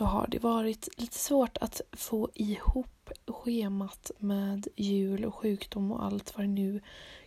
så 0.00 0.04
har 0.04 0.26
det 0.26 0.38
varit 0.38 0.88
lite 0.96 1.18
svårt 1.18 1.58
att 1.60 1.80
få 1.92 2.30
ihop 2.34 3.10
schemat 3.26 4.10
med 4.18 4.68
jul 4.76 5.24
och 5.24 5.34
sjukdom 5.34 5.92
och 5.92 6.04
allt 6.04 6.36
vad 6.36 6.44
det 6.44 6.50
nu 6.50 6.80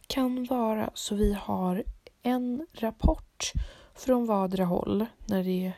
kan 0.07 0.45
vara. 0.45 0.89
Så 0.93 1.15
vi 1.15 1.33
har 1.33 1.83
en 2.23 2.67
rapport 2.73 3.51
från 3.95 4.25
vardera 4.25 4.65
håll 4.65 5.05
när 5.25 5.43
det 5.43 5.73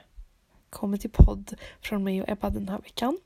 kommer 0.69 0.97
till 0.97 1.09
podd 1.09 1.53
från 1.81 2.03
mig 2.03 2.21
och 2.21 2.29
Ebba 2.29 2.49
den 2.49 2.69
här 2.69 2.79
veckan. 2.79 3.17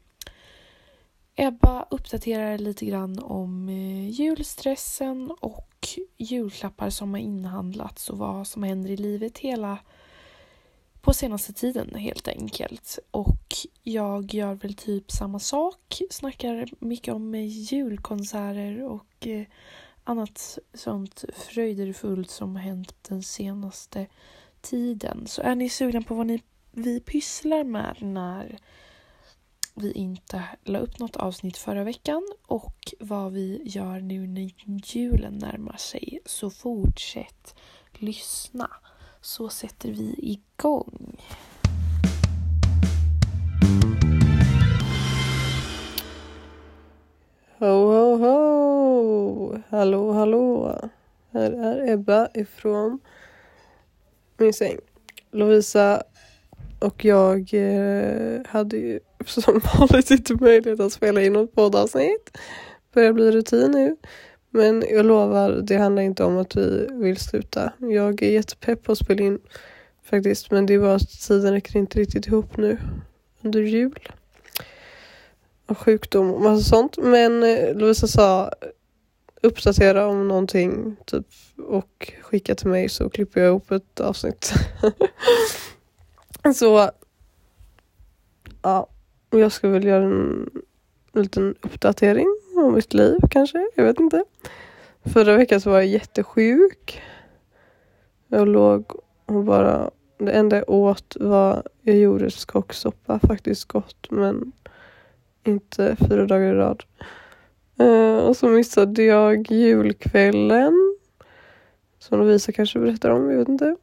Ebba 1.36 1.86
uppdaterar 1.90 2.58
lite 2.58 2.86
grann 2.86 3.20
om 3.20 3.70
eh, 3.70 4.10
julstressen 4.10 5.32
och 5.40 5.88
julklappar 6.18 6.90
som 6.90 7.14
har 7.14 7.20
inhandlats 7.20 8.10
och 8.10 8.18
vad 8.18 8.48
som 8.48 8.64
händer 8.64 8.90
i 8.90 8.98
livet 8.98 9.38
hela 9.38 9.78
på 11.02 11.14
senaste 11.14 11.54
tiden 11.54 11.96
helt 11.96 12.28
enkelt. 12.28 13.00
Och 13.12 13.56
jag 13.84 14.34
gör 14.34 14.54
väl 14.54 14.74
typ 14.74 15.12
samma 15.12 15.40
sak. 15.40 16.02
Snackar 16.10 16.70
mycket 16.80 17.14
om 17.14 17.36
julkonserter 17.36 18.84
och 18.84 19.28
eh, 19.28 19.46
annat 20.04 20.58
sånt 20.74 21.26
fröjderfullt 21.34 22.30
som 22.30 22.56
har 22.56 22.64
hänt 22.64 22.96
den 23.10 23.24
senaste 23.24 24.08
tiden. 24.62 25.28
Så 25.28 25.42
är 25.42 25.56
ni 25.56 25.70
sugna 25.70 26.02
på 26.02 26.16
vad 26.16 26.28
ni, 26.28 26.44
vi 26.72 27.00
pysslar 27.00 27.64
med 27.64 27.96
när 28.00 28.60
vi 29.76 29.92
inte 29.92 30.44
la 30.64 30.80
upp 30.80 31.00
något 31.00 31.16
avsnitt 31.16 31.58
förra 31.58 31.84
veckan 31.84 32.24
och 32.46 32.94
vad 33.00 33.32
vi 33.32 33.62
gör 33.66 34.00
nu 34.00 34.28
när 34.28 34.52
julen 34.96 35.38
närmar 35.38 35.78
sig 35.78 36.20
så 36.26 36.50
fortsätt 36.50 37.56
lyssna 37.94 38.70
så 39.22 39.50
sätter 39.50 39.90
vi 39.90 40.16
igång. 40.18 41.18
Ho, 47.58 47.66
ho, 47.66 48.16
ho! 48.18 49.62
Hallå, 49.70 50.12
hallå! 50.12 50.76
Här 51.32 51.52
är 51.52 51.94
Ebba 51.94 52.28
ifrån 52.34 53.00
min 54.38 54.54
säng. 54.54 54.78
Lovisa 55.32 56.04
och 56.80 57.06
jag 57.06 57.54
eh, 57.54 58.42
hade 58.48 58.78
ju 58.78 59.00
som 59.26 59.62
vanligt 59.80 60.12
inte 60.12 60.34
möjlighet 60.34 60.80
att 60.80 60.94
spela 60.94 61.22
in 61.22 61.34
något 61.34 61.56
poddavsnitt. 61.56 62.38
Börjar 62.94 63.14
bli 63.14 63.32
rutin 63.32 63.72
nu. 63.72 63.96
Men 64.50 64.84
jag 64.90 65.06
lovar, 65.06 65.52
det 65.52 65.78
handlar 65.78 66.04
inte 66.04 66.24
om 66.24 66.38
att 66.38 66.56
vi 66.56 66.88
vill 66.92 67.18
sluta. 67.18 67.74
Jag 67.78 68.24
är 68.24 68.32
jättepepp 68.32 68.84
på 68.84 68.92
att 68.92 68.98
spela 68.98 69.24
in 69.24 69.40
faktiskt. 70.04 70.52
Men 70.52 70.66
det 70.66 70.74
är 70.74 70.80
bara 70.80 70.96
att 70.96 71.22
tiden 71.28 71.54
räcker 71.54 71.80
inte 71.80 72.00
riktigt 72.00 72.28
ihop 72.28 72.58
nu 72.58 72.78
under 73.42 73.62
jul. 73.62 74.10
Och 75.66 75.78
sjukdom 75.78 76.34
och 76.34 76.42
massa 76.42 76.64
sånt. 76.64 76.98
Men 76.98 77.44
eh, 77.44 77.76
Lovisa 77.76 78.08
sa 78.08 78.52
uppdatera 79.42 80.08
om 80.08 80.28
någonting 80.28 80.96
typ 81.06 81.28
och 81.68 82.14
skicka 82.22 82.56
till 82.56 82.68
mig 82.68 82.90
så 82.90 83.10
klipper 83.10 83.42
jag 83.42 83.48
ihop 83.48 83.72
ett 83.72 84.00
avsnitt. 84.00 84.54
så 86.56 86.92
ja, 88.62 88.88
jag 89.30 89.52
ska 89.52 89.70
väl 89.70 89.84
göra 89.84 90.04
en 90.04 90.50
liten 91.14 91.56
uppdatering 91.62 92.39
om 92.66 92.74
mitt 92.74 92.94
liv 92.94 93.18
kanske. 93.32 93.70
Jag 93.76 93.84
vet 93.84 94.00
inte. 94.00 94.24
Förra 95.14 95.38
veckan 95.38 95.62
så 95.62 95.70
var 95.70 95.78
jag 95.78 95.88
jättesjuk. 95.88 97.02
Jag 98.28 98.48
låg 98.48 98.86
och 99.26 99.44
bara... 99.44 99.92
Det 100.18 100.32
enda 100.32 100.58
jag 100.58 100.70
åt 100.70 101.18
var... 101.20 101.64
Jag 101.82 101.98
gjorde 101.98 102.32
skocksoppa, 102.32 103.20
faktiskt 103.20 103.66
gott 103.66 104.08
men 104.12 104.52
inte 105.44 105.96
fyra 106.10 106.26
dagar 106.26 106.54
i 106.54 106.54
rad. 106.54 106.84
Uh, 107.82 108.18
och 108.18 108.38
så 108.38 108.48
missade 108.48 109.04
jag 109.04 109.52
julkvällen. 109.52 110.98
Som 112.00 112.20
Lovisa 112.20 112.52
kanske 112.52 112.80
berättar 112.80 113.10
om, 113.10 113.30
jag 113.30 113.38
vet 113.38 113.50
inte. 113.50 113.76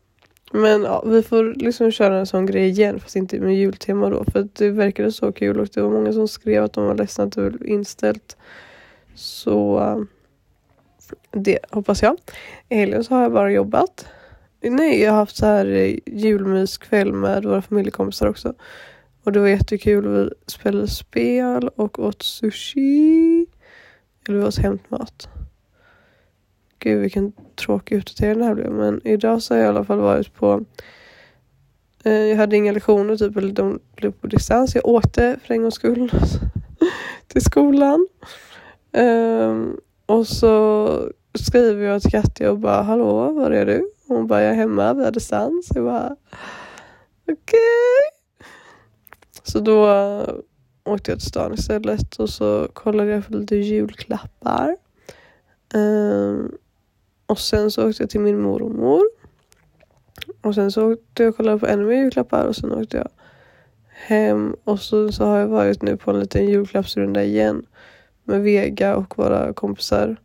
Men 0.52 0.82
ja, 0.82 1.04
vi 1.06 1.22
får 1.22 1.54
liksom 1.54 1.90
köra 1.90 2.18
en 2.18 2.26
sån 2.26 2.46
grej 2.46 2.68
igen 2.68 3.00
fast 3.00 3.16
inte 3.16 3.40
med 3.40 3.56
jultema 3.56 4.10
då. 4.10 4.24
För 4.24 4.48
det 4.52 4.70
verkade 4.70 5.12
så 5.12 5.32
kul 5.32 5.60
och 5.60 5.68
det 5.74 5.82
var 5.82 5.90
många 5.90 6.12
som 6.12 6.28
skrev 6.28 6.64
att 6.64 6.72
de 6.72 6.84
var 6.84 6.94
ledsna 6.94 7.24
att 7.24 7.32
det 7.32 7.42
var 7.42 7.66
inställt. 7.66 8.36
Så 9.14 9.80
eh, 9.80 10.02
det 11.30 11.58
hoppas 11.70 12.02
jag. 12.02 12.16
I 12.68 12.76
helgen 12.76 13.04
så 13.04 13.14
har 13.14 13.22
jag 13.22 13.32
bara 13.32 13.52
jobbat. 13.52 14.06
Nej, 14.60 15.02
jag 15.02 15.12
har 15.12 15.18
haft 15.18 15.36
så 15.36 15.46
här 15.46 15.66
eh, 15.66 15.98
julmyskväll 16.06 17.12
med 17.12 17.44
våra 17.44 17.62
familjekompisar 17.62 18.26
också. 18.26 18.54
Och 19.24 19.32
det 19.32 19.40
var 19.40 19.48
jättekul. 19.48 20.08
Vi 20.08 20.30
spelade 20.46 20.88
spel 20.88 21.68
och 21.68 21.98
åt 21.98 22.22
sushi. 22.22 23.46
Eller 24.28 24.38
vi 24.38 24.44
åt 24.44 24.58
hämtmat. 24.58 25.28
Gud 26.86 27.00
vilken 27.00 27.32
tråkig 27.56 27.98
uppdatering 27.98 28.38
det 28.38 28.44
här 28.44 28.54
blev. 28.54 28.70
Men 28.70 29.06
idag 29.06 29.42
så 29.42 29.54
har 29.54 29.58
jag 29.58 29.66
i 29.66 29.68
alla 29.68 29.84
fall 29.84 29.98
varit 29.98 30.34
på 30.34 30.64
eh, 32.04 32.12
jag 32.12 32.36
hade 32.36 32.56
inga 32.56 32.72
lektioner 32.72 33.16
typ, 33.16 33.36
eller 33.36 33.52
de 33.52 33.80
blev 33.96 34.12
på 34.12 34.26
distans. 34.26 34.74
Jag 34.74 34.86
åkte 34.86 35.38
för 35.44 35.54
en 35.54 35.62
gångs 35.62 35.74
skull 35.74 36.12
till 37.26 37.44
skolan. 37.44 38.06
Um, 38.92 39.80
och 40.06 40.26
så 40.26 40.88
skriver 41.34 41.84
jag 41.86 42.02
till 42.02 42.10
Katja 42.10 42.50
och 42.50 42.58
bara 42.58 42.82
hallå, 42.82 43.32
var 43.32 43.50
är 43.50 43.66
du? 43.66 43.90
Och 44.08 44.16
hon 44.16 44.26
bara 44.26 44.42
jag 44.42 44.50
är 44.50 44.56
hemma 44.56 44.94
vi 44.94 45.04
har 45.04 45.10
distans. 45.10 45.68
Jag 45.74 45.84
bara 45.84 46.16
okej. 47.22 47.34
Okay. 47.34 48.50
Så 49.42 49.60
då 49.60 49.88
eh, 49.90 50.34
åkte 50.84 51.10
jag 51.10 51.20
till 51.20 51.28
stan 51.28 51.54
istället 51.54 52.16
och 52.16 52.30
så 52.30 52.68
kollade 52.72 53.10
jag 53.10 53.24
för 53.24 53.32
lite 53.32 53.56
julklappar. 53.56 54.76
Um, 55.74 56.58
och 57.26 57.38
sen 57.38 57.70
så 57.70 57.88
åkte 57.88 58.02
jag 58.02 58.10
till 58.10 58.20
min 58.20 58.40
mormor. 58.40 59.02
Och 60.40 60.54
sen 60.54 60.72
så 60.72 60.92
åkte 60.92 61.22
jag 61.22 61.30
och 61.30 61.36
kollade 61.36 61.58
på 61.58 61.66
ännu 61.66 61.86
mer 61.86 61.96
julklappar 61.96 62.46
och 62.46 62.56
sen 62.56 62.72
åkte 62.72 62.96
jag 62.96 63.08
hem 63.88 64.56
och 64.64 64.80
så, 64.80 65.12
så 65.12 65.24
har 65.24 65.38
jag 65.38 65.48
varit 65.48 65.82
nu 65.82 65.96
på 65.96 66.10
en 66.10 66.20
liten 66.20 66.48
julklappsrunda 66.48 67.24
igen 67.24 67.66
med 68.24 68.42
Vega 68.42 68.96
och 68.96 69.18
våra 69.18 69.52
kompisar. 69.52 70.16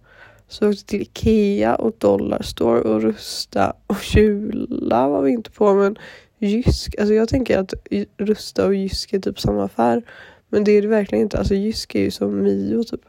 Så 0.48 0.66
vi 0.66 0.72
åkte 0.72 0.86
till 0.86 1.02
Ikea 1.02 1.76
och 1.76 1.96
Dollarstore 1.98 2.82
och 2.82 3.02
Rusta 3.02 3.74
och 3.88 4.16
Jula 4.16 5.08
var 5.08 5.22
vi 5.22 5.32
inte 5.32 5.52
på 5.52 5.74
men 5.74 5.98
Jysk, 6.40 6.96
alltså 7.00 7.14
jag 7.14 7.30
tänker 7.30 7.58
att 7.58 7.74
Rusta 8.18 8.66
och 8.66 8.76
Jysk 8.76 9.14
är 9.14 9.20
typ 9.20 9.40
samma 9.40 9.64
affär. 9.64 10.04
Men 10.50 10.64
det 10.64 10.72
är 10.72 10.82
det 10.82 10.88
verkligen 10.88 11.22
inte. 11.22 11.38
Alltså 11.38 11.56
Jysk 11.56 11.96
är 11.96 12.00
ju 12.00 12.12
som 12.12 12.44
Mio 12.44 12.84
typ. 12.84 13.02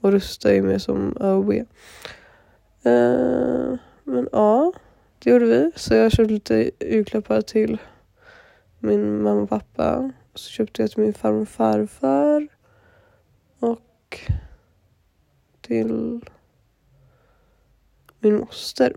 Och 0.00 0.12
Rusta 0.12 0.54
är 0.54 0.62
mer 0.62 0.78
som 0.78 1.16
AOB. 1.20 1.52
Uh, 2.86 3.78
men 4.04 4.28
ja, 4.32 4.72
det 5.18 5.30
gjorde 5.30 5.46
vi. 5.46 5.70
Så 5.76 5.94
jag 5.94 6.12
köpte 6.12 6.32
lite 6.32 6.70
julklappar 6.80 7.40
till 7.40 7.78
min 8.78 9.22
mamma 9.22 9.42
och 9.42 9.48
pappa. 9.48 10.12
Så 10.34 10.50
köpte 10.50 10.82
jag 10.82 10.90
till 10.90 11.00
min 11.00 11.14
farmor 11.14 11.42
och 11.42 11.48
farfar. 11.48 12.48
Och 13.58 14.20
till 15.60 16.20
min 18.20 18.38
moster. 18.38 18.96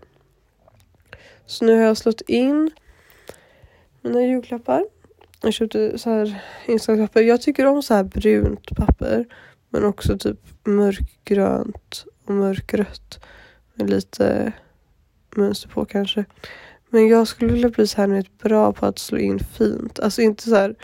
Så 1.46 1.64
nu 1.64 1.76
har 1.76 1.82
jag 1.82 1.96
slått 1.96 2.20
in 2.20 2.70
mina 4.02 4.22
julklappar. 4.22 4.84
Jag 5.42 5.52
köpte 5.52 5.98
så 5.98 6.10
här 6.10 6.42
inslagspapper. 6.66 7.22
Jag 7.22 7.40
tycker 7.42 7.66
om 7.66 7.82
så 7.82 7.94
här 7.94 8.04
brunt 8.04 8.76
papper. 8.76 9.24
Men 9.68 9.84
också 9.84 10.18
typ 10.18 10.40
mörkgrönt 10.64 12.04
och 12.24 12.34
mörkrött. 12.34 13.24
Med 13.74 13.90
lite 13.90 14.52
mönster 15.36 15.68
på 15.68 15.84
kanske. 15.84 16.24
Men 16.90 17.08
jag 17.08 17.28
skulle 17.28 17.52
vilja 17.52 17.68
bli 17.68 17.86
så 17.86 18.00
här 18.00 18.08
vet, 18.08 18.38
bra 18.38 18.72
på 18.72 18.86
att 18.86 18.98
slå 18.98 19.18
in 19.18 19.38
fint. 19.38 20.00
Alltså 20.00 20.22
inte 20.22 20.42
så 20.42 20.54
här 20.54 20.74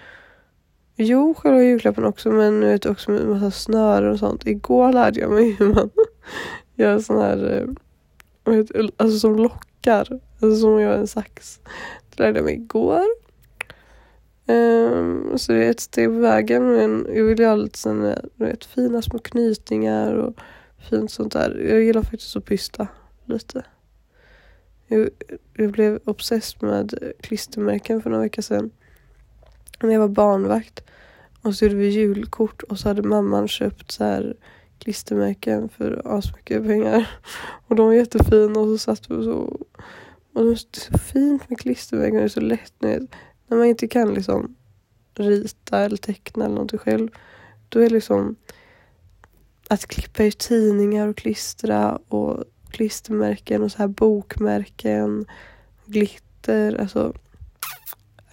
Jo, 1.02 1.34
själva 1.34 1.62
julklappen 1.62 2.04
också 2.04 2.30
men 2.30 2.60
vet, 2.60 2.86
också 2.86 3.10
med 3.10 3.26
massa 3.26 3.50
snören 3.50 4.12
och 4.12 4.18
sånt. 4.18 4.46
Igår 4.46 4.92
lärde 4.92 5.20
jag 5.20 5.30
mig 5.30 5.50
hur 5.50 5.74
man 5.74 5.90
gör 6.74 6.98
sån 6.98 7.20
här, 7.20 7.68
eh, 8.46 8.52
vet, 8.52 8.70
alltså 8.96 9.18
som 9.18 9.36
lockar. 9.36 10.20
Alltså 10.40 10.60
som 10.60 10.72
man 10.72 10.82
gör 10.82 10.96
en 10.96 11.06
sax. 11.06 11.60
Det 12.10 12.22
lärde 12.22 12.38
jag 12.38 12.44
mig 12.44 12.54
igår. 12.54 13.04
Um, 14.46 15.38
så 15.38 15.52
det 15.52 15.64
är 15.64 15.70
ett 15.70 15.80
steg 15.80 16.08
på 16.08 16.14
vägen 16.14 16.72
men 16.72 17.06
jag 17.14 17.24
vill 17.24 17.38
ju 17.38 17.46
ha 17.46 17.54
lite 17.54 17.78
sån, 17.78 18.14
vet, 18.34 18.64
fina 18.64 19.02
små 19.02 19.18
knytningar 19.18 20.14
och 20.14 20.34
fint 20.88 21.10
sånt 21.10 21.32
där. 21.32 21.66
Jag 21.68 21.82
gillar 21.82 22.02
faktiskt 22.02 22.36
att 22.36 22.44
pysta. 22.44 22.88
lite. 23.24 23.64
Jag, 24.86 25.08
jag 25.54 25.72
blev 25.72 26.00
obsessed 26.04 26.62
med 26.62 27.12
klistermärken 27.20 28.02
för 28.02 28.10
några 28.10 28.22
veckor 28.22 28.42
sedan 28.42 28.70
när 29.82 29.92
jag 29.92 30.00
var 30.00 30.08
barnvakt. 30.08 30.84
Och 31.42 31.54
så 31.54 31.64
gjorde 31.64 31.76
vi 31.76 31.88
julkort 31.88 32.62
och 32.62 32.78
så 32.78 32.88
hade 32.88 33.02
mamman 33.02 33.48
köpt 33.48 33.90
så 33.90 34.04
här 34.04 34.36
klistermärken 34.78 35.68
för 35.68 36.02
asmycket 36.04 36.66
pengar. 36.66 37.10
Och 37.66 37.76
de 37.76 37.86
var 37.86 37.92
jättefina 37.92 38.60
och 38.60 38.66
så 38.66 38.78
satt 38.78 39.10
vi 39.10 39.14
och 39.14 39.24
så. 39.24 39.60
Och 40.32 40.44
det 40.44 40.50
är 40.50 40.80
så 40.80 40.98
fint 40.98 41.50
med 41.50 41.58
klistermärken, 41.58 42.16
det 42.16 42.22
är 42.22 42.28
så 42.28 42.40
lätt. 42.40 42.72
När 42.78 43.06
när 43.50 43.56
man 43.56 43.66
inte 43.66 43.88
kan 43.88 44.14
liksom 44.14 44.56
rita 45.14 45.78
eller 45.78 45.96
teckna 45.96 46.44
eller 46.44 46.54
någonting 46.54 46.78
själv. 46.78 47.08
Då 47.68 47.80
är 47.80 47.90
liksom 47.90 48.36
att 49.70 49.86
klippa 49.86 50.24
i 50.24 50.32
tidningar 50.32 51.08
och 51.08 51.16
klistra 51.16 51.98
och 52.08 52.44
klistermärken 52.70 53.62
och 53.62 53.72
så 53.72 53.78
här 53.78 53.88
bokmärken, 53.88 55.26
glitter, 55.86 56.80
alltså 56.80 57.14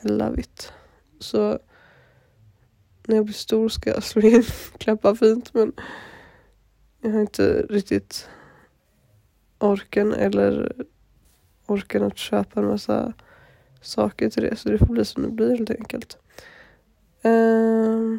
I 0.02 0.08
love 0.08 0.40
it. 0.40 0.74
Så 1.20 1.60
när 3.08 3.16
jag 3.16 3.26
blir 3.26 3.34
stor 3.34 3.70
ska 3.70 3.90
jag 3.90 4.04
slå 4.04 4.22
in 4.22 4.44
klappa 4.78 5.16
fint 5.16 5.54
men 5.54 5.74
jag 7.02 7.12
har 7.12 7.22
inte 7.22 7.66
riktigt 7.70 8.30
orken 9.58 10.14
eller 10.14 10.86
orken 11.66 12.04
att 12.04 12.18
köpa 12.18 12.60
en 12.60 12.68
massa 12.68 13.14
saker 13.82 14.30
till 14.30 14.44
det 14.44 14.56
så 14.56 14.70
det 14.70 14.78
får 14.78 14.86
bli 14.86 15.06
som 15.06 15.24
det 15.24 15.32
blir 15.32 15.58
helt 15.58 15.70
enkelt. 15.70 16.18
Uh, 17.26 18.18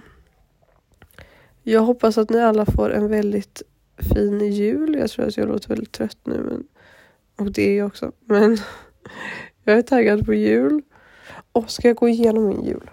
jag 1.72 1.82
hoppas 1.82 2.18
att 2.18 2.30
ni 2.30 2.40
alla 2.40 2.66
får 2.66 2.90
en 2.90 3.08
väldigt 3.08 3.62
fin 3.96 4.40
jul. 4.40 4.94
Jag 4.94 5.10
tror 5.10 5.26
att 5.26 5.36
jag 5.36 5.48
låter 5.48 5.68
väldigt 5.68 5.92
trött 5.92 6.18
nu 6.24 6.42
men, 6.42 6.66
och 7.38 7.52
det 7.52 7.62
är 7.62 7.78
jag 7.78 7.86
också. 7.86 8.12
Men 8.24 8.56
jag 9.64 9.78
är 9.78 9.82
taggad 9.82 10.26
på 10.26 10.34
jul. 10.34 10.82
Och 11.52 11.70
ska 11.70 11.88
jag 11.88 11.96
gå 11.96 12.08
igenom 12.08 12.46
min 12.46 12.64
jul? 12.64 12.90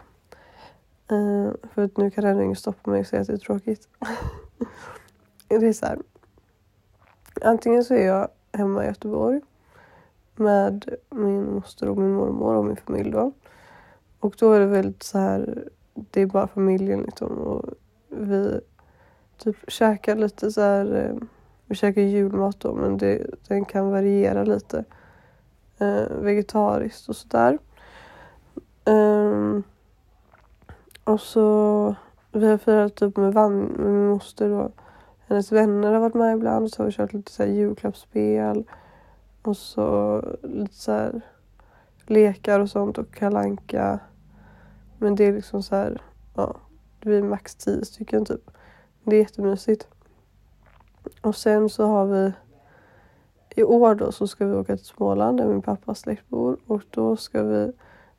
Uh, 1.12 1.52
för 1.74 1.82
att 1.84 1.98
nu 1.98 2.12
kan 2.12 2.26
ändå 2.26 2.44
ingen 2.44 2.56
stoppa 2.56 2.92
mig 2.92 3.00
och 3.00 3.08
säga 3.08 3.22
att 3.22 3.28
det 3.28 3.34
är 3.34 3.38
tråkigt. 3.38 3.88
det 5.48 5.56
är 5.56 5.74
så 5.74 5.86
här. 5.86 6.00
Antingen 7.42 7.84
så 7.84 7.94
är 7.94 8.08
jag 8.08 8.28
hemma 8.54 8.84
i 8.84 8.88
Göteborg 8.88 9.42
med 10.36 10.96
min 11.10 11.54
moster 11.54 11.90
och 11.90 11.98
min 11.98 12.14
mormor 12.14 12.56
och 12.56 12.66
min 12.66 12.76
familj 12.76 13.12
då. 13.12 13.32
Och 14.20 14.36
då 14.40 14.52
är 14.54 14.60
det 14.60 14.66
väldigt 14.66 15.04
så 15.04 15.18
här, 15.18 15.68
det 15.94 16.22
är 16.22 16.26
bara 16.26 16.48
familjen 16.48 17.02
liksom 17.02 17.32
och 17.32 17.66
vi 18.18 18.60
typ 19.38 19.56
käkar 19.68 20.16
lite 20.16 20.52
så 20.52 20.62
här, 20.62 20.96
eh, 20.96 21.28
vi 21.66 21.76
käkar 21.76 22.02
julmat 22.02 22.60
då 22.60 22.74
men 22.74 22.98
det, 22.98 23.26
den 23.48 23.66
kan 23.66 23.92
variera 23.92 24.44
lite. 24.44 24.84
Eh, 25.78 26.08
vegetariskt 26.10 27.10
och 27.10 27.16
sådär. 27.16 27.58
Um, 28.86 29.64
och 31.04 31.22
så 31.22 31.96
vi 32.32 32.50
har 32.50 32.58
firat 32.58 32.96
typ 32.96 33.18
med, 33.18 33.34
van, 33.34 33.60
med 33.60 33.92
min 33.92 34.08
moster 34.08 34.50
då. 34.50 34.72
Hennes 35.28 35.52
vänner 35.52 35.94
har 35.94 36.00
varit 36.00 36.14
med 36.14 36.36
ibland 36.36 36.72
så 36.72 36.82
har 36.82 36.86
vi 36.86 36.92
kört 36.92 37.14
lite 37.14 37.32
så 37.32 37.44
här 37.44 37.50
julklappsspel. 37.50 38.64
Och 39.42 39.58
så 39.58 40.22
lite 40.44 40.76
så 40.76 40.92
här 40.92 41.22
lekar 42.06 42.60
och 42.60 42.70
sånt 42.70 42.98
och 42.98 43.14
kalanka. 43.14 44.00
Men 44.98 45.16
det 45.16 45.26
är 45.26 45.34
liksom 45.34 45.64
så 45.64 45.76
här, 45.76 46.02
ja, 46.36 46.56
vi 47.06 47.18
är 47.18 47.24
max 47.24 47.56
tio 47.56 47.86
stycken 47.86 48.26
typ. 48.26 48.52
Det 49.04 49.16
är 49.16 49.20
jättemysigt. 49.20 49.88
Och 51.22 51.36
sen 51.36 51.70
så 51.70 51.86
har 51.86 52.06
vi 52.06 52.32
i 53.56 53.64
år 53.64 53.96
då 53.96 54.12
så 54.12 54.28
ska 54.28 54.46
vi 54.46 54.56
åka 54.56 54.78
till 54.78 54.86
Småland 54.86 55.38
där 55.38 55.48
min 55.48 55.62
pappas 55.62 56.00
släkt 56.00 56.30
bor 56.30 56.58
och 56.68 56.82
då 56.90 57.18
ska 57.18 57.44
vi 57.44 57.72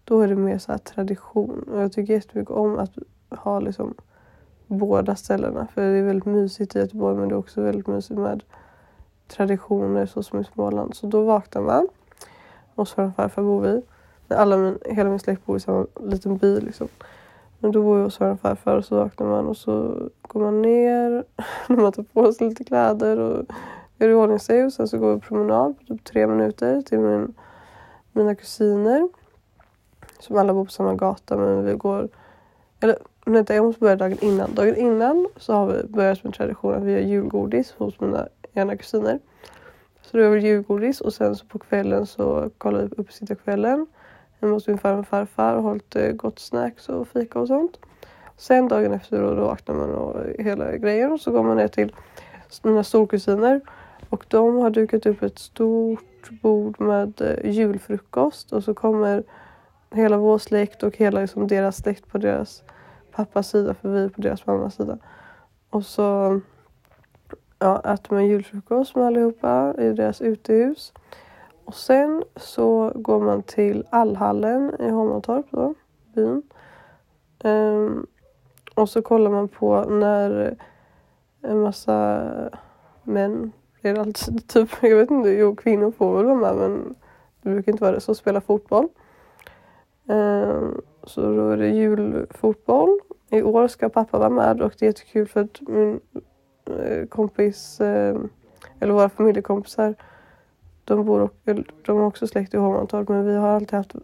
då 0.05 0.21
är 0.21 0.29
det 0.29 0.37
mer 0.37 0.59
så 0.59 0.73
här 0.73 0.79
tradition 0.79 1.62
och 1.73 1.83
jag 1.83 1.93
tycker 1.93 2.15
jättemycket 2.15 2.55
om 2.55 2.79
att 2.79 2.91
ha 3.31 3.61
liksom 3.61 3.94
båda 4.67 5.17
ställena 5.17 5.67
för 5.75 5.83
det 5.83 5.99
är 5.99 6.03
väldigt 6.03 6.27
mysigt 6.27 6.77
i 6.77 6.79
Göteborg 6.79 7.17
men 7.17 7.29
det 7.29 7.35
är 7.35 7.38
också 7.38 7.62
väldigt 7.62 7.87
mysigt 7.87 8.21
med 8.21 8.43
traditioner 9.29 10.06
så 10.06 10.23
som 10.23 10.41
i 10.41 10.44
Småland. 10.44 10.94
Så 10.94 11.06
då 11.06 11.25
vaknar 11.25 11.62
man 11.62 11.88
hos 12.75 12.93
farfar 12.93 13.09
och 13.09 13.15
farfar 13.15 13.43
bor 13.43 13.61
vi. 13.61 13.83
Alla 14.35 14.56
min, 14.56 14.79
hela 14.85 15.11
min 15.11 15.19
släkt 15.19 15.47
bor 15.47 15.56
i 15.56 15.61
samma 15.61 15.87
liten 16.00 16.37
by 16.37 16.61
liksom. 16.61 16.88
Men 17.58 17.73
då 17.73 17.82
bor 17.82 17.97
jag 17.97 18.05
hos 18.05 18.17
farfar 18.17 18.32
och 18.32 18.41
farfar 18.41 18.76
och 18.76 18.85
så 18.85 18.97
vaknar 18.97 19.26
man 19.26 19.47
och 19.47 19.56
så 19.56 20.08
går 20.23 20.41
man 20.41 20.62
ner 20.62 21.25
när 21.69 21.76
man 21.76 21.93
tar 21.93 22.03
på 22.03 22.32
sig 22.32 22.49
lite 22.49 22.64
kläder 22.64 23.19
och 23.19 23.44
gör 23.99 24.08
i 24.08 24.14
ordning 24.14 24.38
sig 24.38 24.64
och 24.64 24.73
sen 24.73 24.88
så 24.88 24.99
går 24.99 25.14
vi 25.14 25.20
promenad 25.20 25.79
på 25.79 25.85
typ 25.85 26.05
tre 26.05 26.26
minuter 26.26 26.82
till 26.82 26.99
min, 26.99 27.35
mina 28.12 28.35
kusiner. 28.35 29.08
Som 30.19 30.37
alla 30.37 30.55
bor 30.55 30.64
på 30.64 30.70
samma 30.70 30.94
gata 30.94 31.37
men 31.37 31.64
vi 31.64 31.75
går... 31.75 32.08
Eller 32.81 32.99
vänta 33.26 33.55
jag 33.55 33.64
måste 33.64 33.81
börja 33.81 33.97
dagen 33.97 34.19
innan. 34.20 34.55
Dagen 34.55 34.76
innan 34.76 35.29
så 35.37 35.52
har 35.52 35.67
vi 35.67 35.82
börjat 35.88 36.25
med 36.25 36.35
tradition 36.35 36.75
att 36.75 36.82
vi 36.82 36.93
gör 36.93 37.00
julgodis 37.00 37.75
hos 37.79 38.00
mina 38.00 38.29
ena 38.52 38.76
kusiner. 38.76 39.20
Så 40.02 40.17
då 40.17 40.23
gör 40.23 40.31
vi 40.31 40.41
julgodis 40.41 41.00
och 41.00 41.14
sen 41.14 41.37
så 41.37 41.47
på 41.47 41.59
kvällen 41.59 42.06
så 42.06 42.50
kollar 42.59 42.82
vi 42.82 42.88
uppesittarkvällen 42.97 43.87
hemma 44.47 44.57
hos 44.57 44.69
min 44.69 44.79
farmor 44.79 44.99
och 44.99 45.09
farfar 45.09 45.55
och 45.55 45.63
hållit 45.63 45.95
lite 45.95 46.13
gott 46.13 46.39
snacks 46.39 46.89
och 46.89 47.09
fika 47.09 47.41
och 47.41 47.49
sånt. 47.49 47.79
Sen 48.37 48.69
dagen 48.69 48.93
efter 48.93 49.23
då, 49.23 49.35
då 49.35 49.45
vaknar 49.45 49.75
man 49.75 49.95
och 49.95 50.21
eh, 50.21 50.45
hela 50.45 50.77
grejen 50.77 51.13
och 51.13 51.21
så 51.21 51.31
går 51.31 51.43
man 51.43 51.57
ner 51.57 51.69
till 51.69 51.95
mina 52.63 52.85
storkusiner 52.85 53.61
och 54.11 54.25
de 54.29 54.57
har 54.57 54.71
dukat 54.71 55.07
upp 55.07 55.23
ett 55.23 55.39
stort 55.39 56.31
bord 56.43 56.81
med 56.81 57.21
eh, 57.21 57.51
julfrukost 57.51 58.53
och 58.53 58.65
så 58.65 58.75
kommer 58.75 59.23
hela 59.91 60.17
vår 60.17 60.39
släkt 60.39 60.83
och 60.83 60.97
hela 60.97 61.21
liksom 61.21 61.47
deras 61.47 61.77
släkt 61.77 62.09
på 62.09 62.19
deras 62.19 62.63
pappas 63.13 63.49
sida 63.49 63.75
för 63.75 63.89
vi 63.89 64.05
är 64.05 64.09
på 64.09 64.21
deras 64.21 64.47
mammas 64.47 64.75
sida. 64.75 64.99
Och 65.71 65.85
så 65.85 66.41
ja, 67.59 67.81
äter 67.95 68.15
man 68.15 68.27
julfrukost 68.27 68.97
med 68.97 69.07
allihopa 69.07 69.75
i 69.79 69.93
deras 69.93 70.21
utehus. 70.21 70.93
Och 71.67 71.75
sen 71.75 72.25
så 72.37 72.93
går 72.95 73.21
man 73.21 73.43
till 73.43 73.87
Allhallen 73.91 74.73
i 74.81 74.90
Hovmantorp 74.90 75.47
då, 75.50 75.75
byn. 76.14 76.43
Um, 77.45 78.07
och 78.75 78.88
så 78.88 79.02
kollar 79.02 79.31
man 79.31 79.49
på 79.49 79.85
när 79.85 80.57
en 81.43 81.61
massa 81.61 82.23
män, 83.02 83.52
det 83.83 83.88
är 83.88 83.99
alltid 83.99 84.49
typ, 84.49 84.69
jag 84.83 84.97
vet 84.97 85.11
inte, 85.11 85.29
jo 85.29 85.57
kvinnor 85.57 85.90
får 85.90 86.17
väl 86.17 86.25
vara 86.25 86.35
med 86.37 86.57
men 86.57 86.95
det 87.43 87.50
brukar 87.50 87.73
inte 87.73 87.85
vara 87.85 87.95
det, 87.95 88.00
så 88.00 88.14
spelar 88.14 88.40
fotboll. 88.40 88.88
Um, 90.07 90.81
så 91.02 91.21
då 91.21 91.50
är 91.50 91.57
det 91.57 91.69
julfotboll. 91.69 93.00
I 93.31 93.43
år 93.43 93.69
ska 93.69 93.88
pappa 93.88 94.19
vara 94.19 94.31
med 94.31 94.62
och 94.62 94.73
det 94.79 94.85
är 94.85 94.87
jättekul 94.87 95.29
för 95.29 95.40
att 95.40 95.61
min 95.61 96.00
eh, 96.67 97.07
kompis, 97.07 97.81
eh, 97.81 98.17
eller 98.81 98.93
våra 98.93 99.09
familjekompisar, 99.09 99.95
de, 100.87 101.05
bor, 101.05 101.31
de 101.87 101.99
har 101.99 102.07
också 102.07 102.26
släkt 102.26 102.55
i 102.55 102.57
Hovmantorp 102.57 103.09
men 103.09 103.26
vi 103.26 103.35
har 103.37 103.49
alltid 103.49 103.75
haft 103.75 103.95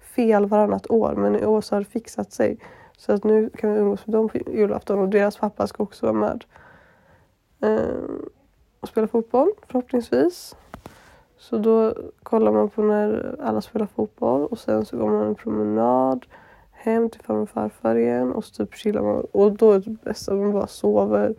fel 0.00 0.46
varannat 0.46 0.90
år 0.90 1.14
men 1.14 1.36
i 1.36 1.46
år 1.46 1.60
så 1.60 1.74
har 1.74 1.80
det 1.80 1.86
fixat 1.86 2.32
sig. 2.32 2.58
Så 2.96 3.12
att 3.12 3.24
nu 3.24 3.50
kan 3.50 3.72
vi 3.72 3.78
umgås 3.80 4.06
med 4.06 4.14
dem 4.16 4.28
på 4.28 4.38
julafton 4.38 4.98
och 4.98 5.08
deras 5.08 5.36
pappa 5.36 5.66
ska 5.66 5.82
också 5.82 6.06
vara 6.06 6.16
med. 6.16 6.44
Ehm, 7.60 8.28
och 8.80 8.88
spela 8.88 9.06
fotboll 9.06 9.50
förhoppningsvis. 9.66 10.56
Så 11.38 11.58
då 11.58 11.94
kollar 12.22 12.52
man 12.52 12.68
på 12.68 12.82
när 12.82 13.36
alla 13.42 13.60
spelar 13.60 13.86
fotboll 13.86 14.46
och 14.46 14.58
sen 14.58 14.84
så 14.84 14.96
går 14.96 15.10
man 15.10 15.26
en 15.26 15.34
promenad 15.34 16.26
hem 16.72 17.10
till 17.10 17.20
farmor 17.20 17.42
och 17.42 17.48
farfar 17.48 17.96
igen 17.96 18.32
och 18.32 18.44
så 18.44 18.54
typ 18.54 18.74
chillar 18.74 19.02
man. 19.02 19.26
Och 19.32 19.52
då 19.52 19.72
är 19.72 19.80
det 19.80 19.90
bästa 19.90 20.34
man 20.34 20.52
bara 20.52 20.66
sover, 20.66 21.34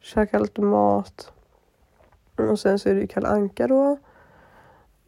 käkar 0.00 0.40
lite 0.40 0.60
mat. 0.60 1.32
Och 2.50 2.58
sen 2.58 2.78
så 2.78 2.88
är 2.88 2.94
det 2.94 3.00
ju 3.00 3.06
Kalle 3.06 3.28
Anka 3.28 3.66
då. 3.66 3.98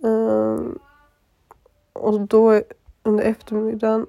Um, 0.06 0.78
och 1.92 2.20
då 2.20 2.62
under 3.02 3.24
eftermiddagen 3.24 4.06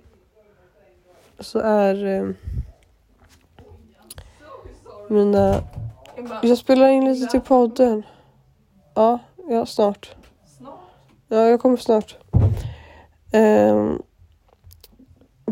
så 1.39 1.60
är 1.60 2.06
um, 2.06 2.36
mina... 5.10 5.63
Jag 6.44 6.58
spelar 6.58 6.89
in 6.89 7.06
lite 7.06 7.32
till 7.32 7.42
podden. 7.42 8.04
Ja, 8.94 9.20
ja 9.50 9.66
snart. 9.66 10.16
Ja, 11.27 11.38
jag 11.38 11.62
kommer 11.62 11.77
snart. 11.77 12.18
Um, 13.34 14.01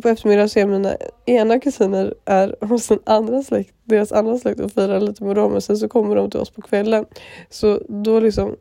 på 0.02 0.10
eftermiddagen 0.10 0.50
ser 0.50 0.66
mina 0.66 0.96
ena 1.26 1.60
kusiner 1.60 2.14
är 2.26 2.56
hos 2.66 2.88
den 2.88 3.00
andra 3.04 3.44
släkt, 3.44 3.76
deras 3.84 4.12
andra 4.12 4.38
släkt 4.38 4.60
och 4.60 4.72
firar 4.72 5.00
lite 5.00 5.24
med 5.24 5.36
dem. 5.36 5.54
Och 5.54 5.64
sen 5.64 5.78
så 5.78 5.90
kommer 5.90 6.16
de 6.16 6.30
till 6.30 6.40
oss 6.40 6.50
på 6.50 6.62
kvällen. 6.62 7.06
Så 7.50 7.82
då 7.88 8.20
liksom 8.20 8.56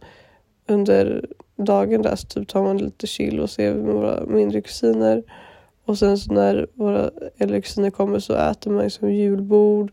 under 0.68 1.26
dagen 1.56 2.02
där 2.02 2.16
så 2.16 2.26
typ 2.26 2.48
tar 2.48 2.62
man 2.62 2.78
lite 2.78 3.06
chill 3.06 3.40
och 3.40 3.50
ser 3.50 3.74
med 3.74 3.94
våra 3.94 4.26
mindre 4.26 4.60
kusiner. 4.60 5.22
Och 5.84 5.98
sen 5.98 6.18
så 6.18 6.32
när 6.32 6.66
våra 6.74 7.10
äldre 7.38 7.60
kusiner 7.60 7.90
kommer 7.90 8.18
så 8.18 8.34
äter 8.34 8.70
man 8.70 8.84
liksom 8.84 9.12
julbord. 9.12 9.92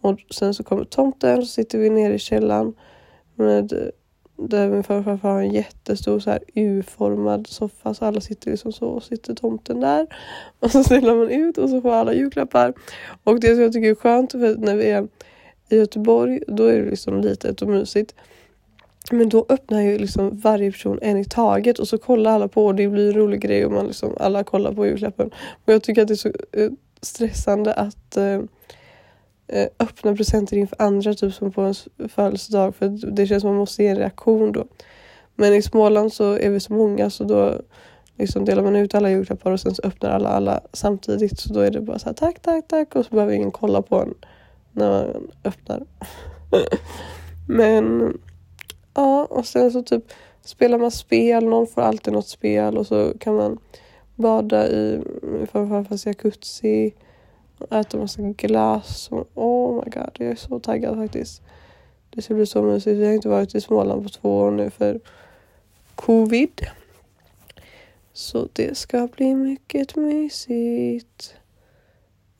Och 0.00 0.20
sen 0.30 0.54
så 0.54 0.62
kommer 0.62 0.84
tomten 0.84 1.38
och 1.38 1.44
så 1.44 1.50
sitter 1.50 1.78
vi 1.78 1.90
nere 1.90 2.14
i 2.14 2.18
källaren 2.18 2.74
med 3.34 3.92
där 4.36 4.68
min 4.68 4.84
farfar 4.84 5.16
har 5.22 5.40
en 5.40 5.52
jättestor 5.52 6.18
så 6.18 6.30
här 6.30 6.40
U-formad 6.54 7.46
soffa 7.46 7.94
så 7.94 8.04
alla 8.04 8.20
sitter 8.20 8.50
liksom 8.50 8.72
så 8.72 8.86
och 8.86 9.02
sitter 9.02 9.34
tomten 9.34 9.80
där. 9.80 10.06
Och 10.60 10.70
så 10.70 10.84
ställer 10.84 11.14
man 11.14 11.30
ut 11.30 11.58
och 11.58 11.70
så 11.70 11.80
får 11.80 11.92
alla 11.92 12.12
julklappar. 12.12 12.74
Och 13.24 13.40
det 13.40 13.54
som 13.54 13.62
jag 13.62 13.72
tycker 13.72 13.90
är 13.90 13.94
skönt 13.94 14.32
för 14.32 14.56
när 14.56 14.76
vi 14.76 14.90
är 14.90 15.08
i 15.68 15.76
Göteborg 15.76 16.40
då 16.46 16.64
är 16.64 16.78
det 16.78 16.90
liksom 16.90 17.20
litet 17.20 17.62
och 17.62 17.68
mysigt. 17.68 18.14
Men 19.12 19.28
då 19.28 19.46
öppnar 19.48 19.80
ju 19.80 19.98
liksom 19.98 20.38
varje 20.38 20.72
person 20.72 20.98
en 21.02 21.18
i 21.18 21.24
taget 21.24 21.78
och 21.78 21.88
så 21.88 21.98
kollar 21.98 22.30
alla 22.30 22.48
på 22.48 22.66
och 22.66 22.74
det 22.74 22.88
blir 22.88 23.08
en 23.08 23.14
rolig 23.14 23.40
grej 23.40 23.66
och 23.66 23.72
man 23.72 23.86
liksom, 23.86 24.14
alla 24.20 24.44
kollar 24.44 24.72
på 24.72 24.86
julklappen. 24.86 25.30
Och 25.64 25.72
jag 25.72 25.82
tycker 25.82 26.02
att 26.02 26.08
det 26.08 26.14
är 26.14 26.16
så 26.16 26.32
eh, 26.52 26.70
stressande 27.00 27.74
att 27.74 28.16
eh, 28.16 28.40
eh, 29.48 29.68
öppna 29.78 30.16
presenter 30.16 30.56
inför 30.56 30.82
andra, 30.82 31.14
typ 31.14 31.34
som 31.34 31.52
på 31.52 31.62
ens 31.62 31.88
födelsedag. 32.08 32.74
För 32.74 32.88
det 33.12 33.26
känns 33.26 33.40
som 33.40 33.50
man 33.50 33.58
måste 33.58 33.82
ge 33.82 33.88
en 33.88 33.96
reaktion 33.96 34.52
då. 34.52 34.64
Men 35.34 35.54
i 35.54 35.62
Småland 35.62 36.12
så 36.12 36.32
är 36.32 36.50
vi 36.50 36.60
så 36.60 36.72
många 36.72 37.10
så 37.10 37.24
då 37.24 37.60
liksom 38.18 38.44
delar 38.44 38.62
man 38.62 38.76
ut 38.76 38.94
alla 38.94 39.10
julklappar 39.10 39.50
och 39.50 39.60
sen 39.60 39.74
så 39.74 39.82
öppnar 39.82 40.10
alla 40.10 40.28
alla 40.28 40.60
samtidigt. 40.72 41.40
Så 41.40 41.52
då 41.52 41.60
är 41.60 41.70
det 41.70 41.80
bara 41.80 41.98
så 41.98 42.08
här 42.08 42.14
tack, 42.14 42.42
tack, 42.42 42.68
tack 42.68 42.96
och 42.96 43.04
så 43.04 43.14
behöver 43.14 43.32
ingen 43.32 43.50
kolla 43.50 43.82
på 43.82 44.02
en 44.02 44.14
när 44.72 44.90
man 44.90 45.30
öppnar. 45.44 45.82
Men 47.48 48.12
ja, 48.96 49.24
och 49.24 49.46
sen 49.46 49.72
så 49.72 49.82
typ 49.82 50.12
spelar 50.42 50.78
man 50.78 50.90
spel, 50.90 51.44
någon 51.44 51.66
får 51.66 51.82
alltid 51.82 52.12
något 52.12 52.28
spel 52.28 52.78
och 52.78 52.86
så 52.86 53.12
kan 53.18 53.34
man 53.34 53.58
bada 54.14 54.68
i 54.68 55.02
farfars 55.52 56.06
jacuzzi 56.06 56.94
och 57.58 57.72
äta 57.72 57.98
massa 57.98 58.22
glass. 58.22 59.08
Och, 59.10 59.28
oh 59.34 59.74
my 59.74 59.90
god, 59.90 60.10
jag 60.18 60.28
är 60.28 60.34
så 60.34 60.58
taggad 60.58 60.96
faktiskt. 60.96 61.42
Det 62.10 62.22
ska 62.22 62.34
bli 62.34 62.46
så 62.46 62.62
mysigt. 62.62 62.98
Vi 62.98 63.06
har 63.06 63.12
inte 63.12 63.28
varit 63.28 63.54
i 63.54 63.60
Småland 63.60 64.02
på 64.02 64.08
två 64.08 64.38
år 64.38 64.50
nu 64.50 64.70
för 64.70 65.00
covid. 65.94 66.60
Så 68.12 68.48
det 68.52 68.78
ska 68.78 69.08
bli 69.16 69.34
mycket 69.34 69.96
mysigt. 69.96 71.34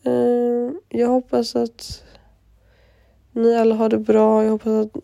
Ehm, 0.05 0.81
jag 0.89 1.09
hoppas 1.09 1.57
att 1.57 2.05
ni 3.33 3.57
alla 3.57 3.75
har 3.75 3.89
det 3.89 3.99
bra. 3.99 4.45
Jag 4.45 4.51
hoppas 4.51 4.87
att 4.87 5.03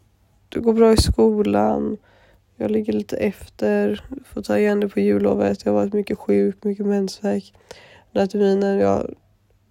det 0.52 0.60
går 0.60 0.72
bra 0.72 0.92
i 0.92 0.96
skolan. 0.96 1.96
Jag 2.56 2.70
ligger 2.70 2.92
lite 2.92 3.16
efter. 3.16 4.04
Får 4.24 4.42
ta 4.42 4.58
igen 4.58 4.80
det 4.80 4.88
på 4.88 5.00
jullovet. 5.00 5.64
Jag 5.64 5.72
har 5.72 5.80
varit 5.80 5.92
mycket 5.92 6.18
sjuk, 6.18 6.64
mycket 6.64 6.86
mensvärk. 6.86 7.54
Den 8.12 8.20
här 8.20 8.26
terminen 8.26 8.78
jag 8.78 8.88
har 8.88 9.14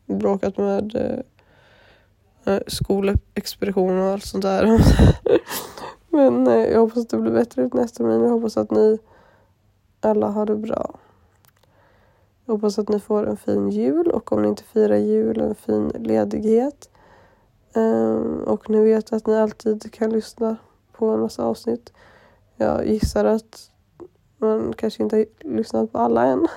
bråkat 0.05 0.57
med 0.57 0.95
eh, 0.95 2.53
eh 2.53 2.61
skolexpedition 2.67 3.99
och 3.99 4.05
allt 4.05 4.25
sånt 4.25 4.43
där. 4.43 4.67
Men 6.09 6.47
eh, 6.47 6.53
jag 6.53 6.79
hoppas 6.79 6.97
att 6.97 7.09
det 7.09 7.17
blir 7.17 7.31
bättre 7.31 7.61
ut 7.61 7.73
nästa 7.73 7.97
termin. 7.97 8.21
Jag 8.21 8.29
hoppas 8.29 8.57
att 8.57 8.71
ni 8.71 8.97
alla 9.99 10.27
har 10.27 10.45
det 10.45 10.55
bra. 10.55 10.99
Jag 12.45 12.53
hoppas 12.53 12.79
att 12.79 12.89
ni 12.89 12.99
får 12.99 13.27
en 13.27 13.37
fin 13.37 13.69
jul 13.69 14.07
och 14.07 14.31
om 14.31 14.41
ni 14.41 14.47
inte 14.47 14.63
firar 14.63 14.95
jul, 14.95 15.39
en 15.39 15.55
fin 15.55 15.91
ledighet. 15.95 16.89
Um, 17.73 18.43
och 18.43 18.69
ni 18.69 18.83
vet 18.83 19.13
att 19.13 19.27
ni 19.27 19.35
alltid 19.35 19.93
kan 19.93 20.09
lyssna 20.09 20.57
på 21.01 21.09
en 21.09 21.19
massa 21.19 21.43
avsnitt. 21.45 21.93
Jag 22.55 22.87
gissar 22.87 23.25
att 23.25 23.71
man 24.37 24.73
kanske 24.73 25.03
inte 25.03 25.15
har 25.15 25.25
lyssnat 25.39 25.91
på 25.91 25.97
alla 25.97 26.25
än. 26.25 26.47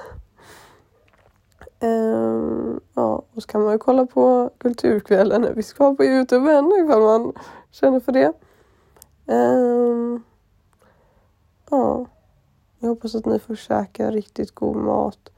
Um, 1.80 2.80
ja, 2.94 3.24
och 3.34 3.42
så 3.42 3.48
kan 3.48 3.62
man 3.62 3.72
ju 3.72 3.78
kolla 3.78 4.06
på 4.06 4.50
Kulturkvällen. 4.58 5.54
Vi 5.54 5.62
ska 5.62 5.84
vara 5.84 5.94
på 5.94 6.04
Youtube 6.04 6.52
än 6.52 6.72
ifall 6.84 7.02
man 7.02 7.32
känner 7.70 8.00
för 8.00 8.12
det. 8.12 8.32
Um, 9.26 10.22
ja, 11.70 12.06
jag 12.78 12.88
hoppas 12.88 13.14
att 13.14 13.26
ni 13.26 13.38
får 13.38 13.54
käka 13.54 14.10
riktigt 14.10 14.54
god 14.54 14.76
mat 14.76 15.30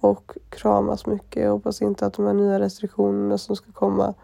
och 0.00 0.32
kramas 0.48 1.06
mycket. 1.06 1.42
Jag 1.42 1.50
hoppas 1.50 1.82
inte 1.82 2.06
att 2.06 2.14
de 2.14 2.26
här 2.26 2.34
nya 2.34 2.60
restriktionerna 2.60 3.38
som 3.38 3.56
ska 3.56 3.72
komma 3.72 4.14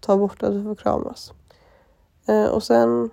tar 0.00 0.16
bort 0.16 0.42
att 0.42 0.54
vi 0.54 0.62
får 0.62 0.74
kramas. 0.74 1.32
Uh, 2.28 2.46
och 2.46 2.62
sen 2.62 3.10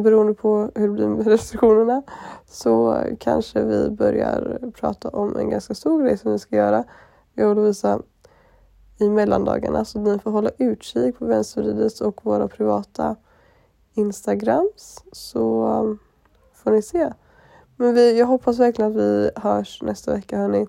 beroende 0.00 0.34
på 0.34 0.70
hur 0.74 0.88
det 0.88 0.94
blir 0.94 1.08
med 1.08 1.26
restriktionerna 1.26 2.02
så 2.46 3.04
kanske 3.18 3.62
vi 3.62 3.90
börjar 3.90 4.58
prata 4.74 5.08
om 5.08 5.36
en 5.36 5.50
ganska 5.50 5.74
stor 5.74 6.02
grej 6.02 6.18
som 6.18 6.32
vi 6.32 6.38
ska 6.38 6.56
göra. 6.56 6.84
Jag 7.34 7.50
och 7.50 7.56
Lovisa 7.56 8.00
i 8.98 9.10
mellandagarna 9.10 9.84
så 9.84 10.00
ni 10.00 10.18
får 10.18 10.30
hålla 10.30 10.50
utkik 10.58 11.18
på 11.18 11.24
Vänstervridets 11.24 12.00
och 12.00 12.20
våra 12.24 12.48
privata 12.48 13.16
Instagrams 13.94 15.04
så 15.12 15.98
får 16.54 16.70
ni 16.70 16.82
se. 16.82 17.12
Men 17.76 17.94
vi, 17.94 18.18
jag 18.18 18.26
hoppas 18.26 18.58
verkligen 18.58 18.90
att 18.90 18.96
vi 18.96 19.30
hörs 19.36 19.82
nästa 19.82 20.14
vecka 20.14 20.38
hörni. 20.38 20.66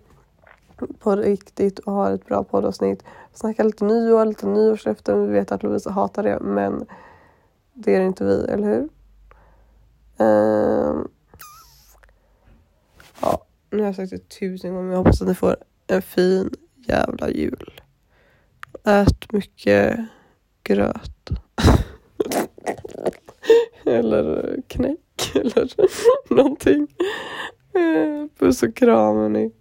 På 0.99 1.15
riktigt 1.15 1.79
och 1.79 1.93
har 1.93 2.11
ett 2.11 2.25
bra 2.25 2.43
poddavsnitt. 2.43 3.03
Snacka 3.33 3.63
lite 3.63 3.85
nyår, 3.85 4.25
lite 4.25 4.47
nyårslöften. 4.47 5.27
Vi 5.27 5.33
vet 5.33 5.51
att 5.51 5.63
Lovisa 5.63 5.91
hatar 5.91 6.23
det 6.23 6.39
men 6.39 6.85
det 7.73 7.95
är 7.95 8.01
inte 8.01 8.23
vi, 8.25 8.45
eller 8.45 8.67
hur? 8.67 8.89
Uh, 10.21 11.05
ja, 13.21 13.45
nu 13.69 13.79
har 13.79 13.85
jag 13.85 13.95
sagt 13.95 14.09
det 14.09 14.29
tusen 14.29 14.73
gånger 14.73 14.83
men 14.83 14.91
jag 14.91 14.97
hoppas 14.97 15.21
att 15.21 15.27
ni 15.27 15.35
får 15.35 15.55
en 15.87 16.01
fin 16.01 16.49
jävla 16.87 17.29
jul. 17.29 17.81
Ät 18.83 19.31
mycket 19.31 19.99
gröt. 20.63 21.29
eller 23.85 24.57
knäck 24.67 24.99
eller 25.35 25.69
någonting. 26.33 26.87
Eh, 27.73 28.27
puss 28.39 28.63
och 28.63 28.75
kram 28.75 29.15
hörni. 29.15 29.51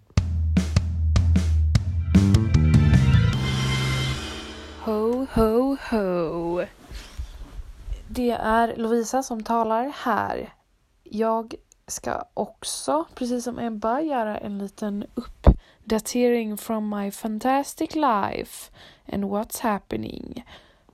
Det 8.31 8.37
är 8.37 8.77
Lovisa 8.77 9.23
som 9.23 9.43
talar 9.43 9.93
här. 9.97 10.55
Jag 11.03 11.55
ska 11.87 12.25
också, 12.35 13.05
precis 13.15 13.45
som 13.45 13.59
Ebba, 13.59 14.01
göra 14.01 14.39
en 14.39 14.59
liten 14.59 15.07
uppdatering 15.15 16.57
from 16.57 16.89
my 16.89 17.11
fantastic 17.11 17.95
life 17.95 18.73
and 19.13 19.25
what's 19.25 19.63
happening 19.63 20.45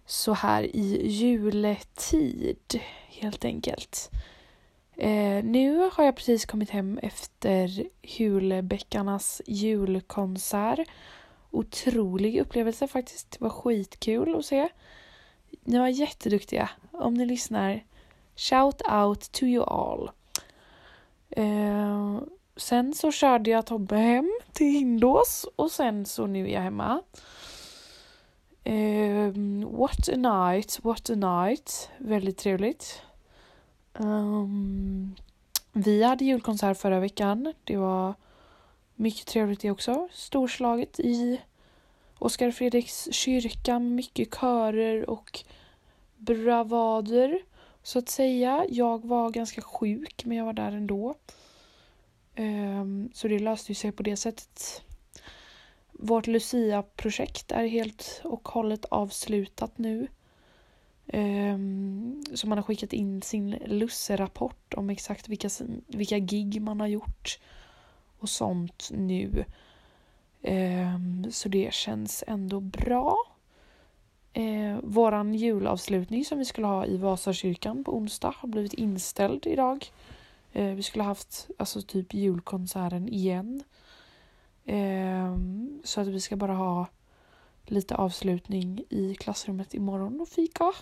så 0.06 0.32
här 0.32 0.76
i 0.76 1.08
juletid, 1.08 2.80
helt 3.08 3.44
enkelt. 3.44 4.10
Eh, 4.96 5.44
nu 5.44 5.90
har 5.92 6.04
jag 6.04 6.16
precis 6.16 6.46
kommit 6.46 6.70
hem 6.70 6.98
efter 7.02 7.86
Hulebäckarnas 8.18 9.42
julkonsert. 9.46 10.88
Otrolig 11.50 12.40
upplevelse 12.40 12.88
faktiskt. 12.88 13.30
Det 13.30 13.40
var 13.40 13.50
skitkul 13.50 14.36
att 14.36 14.44
se. 14.44 14.68
Ni 15.66 15.78
var 15.78 15.88
jätteduktiga. 15.88 16.70
Om 16.92 17.14
ni 17.14 17.26
lyssnar, 17.26 17.84
shout 18.36 18.82
out 18.88 19.32
to 19.32 19.44
you 19.44 19.64
all. 19.64 20.10
Eh, 21.30 22.18
sen 22.56 22.94
så 22.94 23.12
körde 23.12 23.50
jag 23.50 23.66
Tobbe 23.66 23.96
hem 23.96 24.38
till 24.52 24.66
Hindås 24.72 25.46
och 25.56 25.70
sen 25.70 26.06
så 26.06 26.26
nu 26.26 26.48
är 26.48 26.54
jag 26.54 26.60
hemma. 26.60 27.02
Eh, 28.64 29.32
what 29.78 30.08
a 30.08 30.16
night, 30.16 30.78
what 30.82 31.10
a 31.10 31.14
night. 31.14 31.90
Väldigt 31.98 32.38
trevligt. 32.38 33.02
Um, 33.92 35.16
vi 35.72 36.02
hade 36.02 36.24
julkonsert 36.24 36.78
förra 36.78 37.00
veckan. 37.00 37.54
Det 37.64 37.76
var 37.76 38.14
mycket 38.94 39.26
trevligt 39.26 39.60
det 39.60 39.70
också. 39.70 40.08
Storslaget 40.12 41.00
i 41.00 41.40
Oskar 42.18 42.50
Fredriks 42.50 43.08
kyrka. 43.12 43.78
Mycket 43.78 44.34
körer 44.34 45.10
och 45.10 45.40
bravader 46.16 47.42
så 47.82 47.98
att 47.98 48.08
säga. 48.08 48.66
Jag 48.68 49.04
var 49.04 49.30
ganska 49.30 49.62
sjuk 49.62 50.24
men 50.24 50.36
jag 50.36 50.44
var 50.44 50.52
där 50.52 50.72
ändå. 50.72 51.14
Um, 52.36 53.10
så 53.14 53.28
det 53.28 53.38
löste 53.38 53.74
sig 53.74 53.92
på 53.92 54.02
det 54.02 54.16
sättet. 54.16 54.82
Vårt 55.92 56.26
Lucia-projekt 56.26 57.52
är 57.52 57.66
helt 57.66 58.20
och 58.24 58.48
hållet 58.48 58.84
avslutat 58.84 59.78
nu. 59.78 60.08
Um, 61.12 62.24
så 62.34 62.46
man 62.48 62.58
har 62.58 62.62
skickat 62.62 62.92
in 62.92 63.22
sin 63.22 63.50
lusserapport 63.50 64.74
om 64.74 64.90
exakt 64.90 65.28
vilka, 65.28 65.48
vilka 65.86 66.18
gig 66.18 66.62
man 66.62 66.80
har 66.80 66.86
gjort 66.86 67.38
och 68.18 68.28
sånt 68.28 68.88
nu. 68.92 69.44
Ehm, 70.42 71.26
så 71.30 71.48
det 71.48 71.74
känns 71.74 72.24
ändå 72.26 72.60
bra. 72.60 73.16
Vår 74.32 74.82
våran 74.82 75.34
julavslutning 75.34 76.24
som 76.24 76.38
vi 76.38 76.44
skulle 76.44 76.66
ha 76.66 76.86
i 76.86 76.96
Vasakyrkan 76.96 77.84
på 77.84 77.96
onsdag 77.96 78.34
har 78.36 78.48
blivit 78.48 78.74
inställd 78.74 79.46
idag. 79.46 79.86
Ehm, 80.52 80.76
vi 80.76 80.82
skulle 80.82 81.04
haft 81.04 81.48
alltså 81.58 81.82
typ 81.82 82.14
julkonserten 82.14 83.08
igen. 83.08 83.62
Så 85.84 86.00
att 86.00 86.06
vi 86.06 86.20
ska 86.20 86.36
bara 86.36 86.54
ha 86.54 86.86
lite 87.64 87.94
avslutning 87.94 88.84
i 88.88 89.14
klassrummet 89.14 89.74
imorgon 89.74 90.20
och 90.20 90.28
fika. 90.28 90.72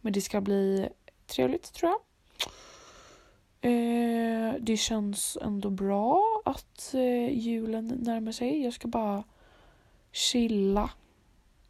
Men 0.00 0.12
det 0.12 0.20
ska 0.20 0.40
bli 0.40 0.88
trevligt 1.26 1.72
tror 1.72 1.90
jag. 1.90 2.07
Eh, 3.60 4.54
det 4.60 4.76
känns 4.76 5.38
ändå 5.42 5.70
bra 5.70 6.42
att 6.44 6.94
eh, 6.94 7.38
julen 7.38 7.86
närmar 7.86 8.32
sig. 8.32 8.64
Jag 8.64 8.72
ska 8.72 8.88
bara 8.88 9.24
chilla 10.12 10.90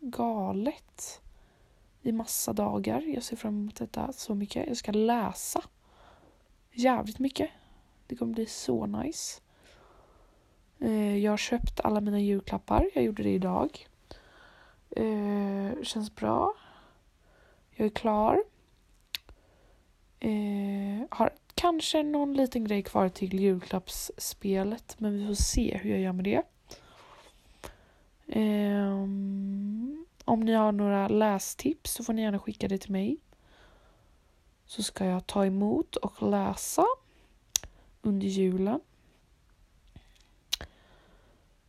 galet 0.01 1.21
i 2.03 2.13
massa 2.13 2.53
dagar. 2.53 3.01
Jag 3.01 3.23
ser 3.23 3.37
fram 3.37 3.55
emot 3.55 3.77
detta 3.77 4.13
så 4.13 4.35
mycket. 4.35 4.67
Jag 4.67 4.77
ska 4.77 4.93
läsa 4.93 5.63
jävligt 6.73 7.19
mycket. 7.19 7.51
Det 8.07 8.17
kommer 8.17 8.35
bli 8.35 8.47
så 8.47 8.87
nice. 8.87 9.41
Eh, 10.79 11.17
jag 11.19 11.33
har 11.33 11.37
köpt 11.37 11.81
alla 11.81 12.01
mina 12.01 12.21
julklappar. 12.21 12.91
Jag 12.95 13.05
gjorde 13.05 13.23
det 13.23 13.33
idag. 13.33 13.87
Eh, 14.91 15.83
känns 15.83 16.15
bra. 16.15 16.55
Jag 17.71 17.87
är 17.87 17.91
klar. 17.91 18.45
Eh, 20.21 21.07
har 21.11 21.31
kanske 21.59 22.03
någon 22.03 22.35
liten 22.35 22.65
grej 22.65 22.83
kvar 22.83 23.09
till 23.09 23.41
julklappsspelet 23.41 24.97
men 24.99 25.19
vi 25.19 25.27
får 25.27 25.35
se 25.35 25.79
hur 25.83 25.91
jag 25.91 26.01
gör 26.01 26.13
med 26.13 26.25
det. 26.25 26.43
Um, 28.27 30.07
om 30.25 30.41
ni 30.41 30.53
har 30.53 30.73
några 30.73 31.09
lästips 31.09 31.93
så 31.93 32.05
får 32.05 32.13
ni 32.13 32.23
gärna 32.23 32.39
skicka 32.39 32.69
det 32.69 32.79
till 32.79 32.93
mig. 32.93 33.19
Så 34.67 34.83
ska 34.83 35.05
jag 35.05 35.27
ta 35.27 35.47
emot 35.47 35.97
och 35.97 36.23
läsa 36.23 36.85
under 38.03 38.27
julen. 38.27 38.81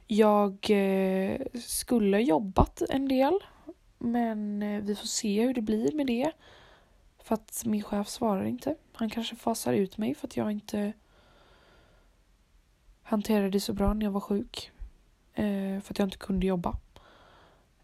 Jag 0.07 0.69
eh, 0.69 1.41
skulle 1.65 2.21
jobbat 2.21 2.81
en 2.89 3.07
del 3.07 3.39
men 3.97 4.63
eh, 4.63 4.81
vi 4.81 4.95
får 4.95 5.07
se 5.07 5.41
hur 5.41 5.53
det 5.53 5.61
blir 5.61 5.91
med 5.91 6.07
det. 6.07 6.31
För 7.29 7.33
att 7.33 7.63
min 7.65 7.83
chef 7.83 8.07
svarar 8.07 8.43
inte. 8.43 8.75
Han 8.93 9.09
kanske 9.09 9.35
fasar 9.35 9.73
ut 9.73 9.97
mig 9.97 10.15
för 10.15 10.27
att 10.27 10.37
jag 10.37 10.51
inte 10.51 10.93
hanterade 13.03 13.49
det 13.49 13.59
så 13.59 13.73
bra 13.73 13.93
när 13.93 14.05
jag 14.05 14.11
var 14.11 14.19
sjuk. 14.19 14.71
Eh, 15.33 15.79
för 15.81 15.93
att 15.93 15.99
jag 15.99 16.07
inte 16.07 16.17
kunde 16.17 16.47
jobba. 16.47 16.77